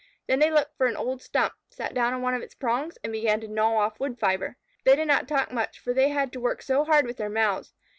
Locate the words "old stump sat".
0.97-1.93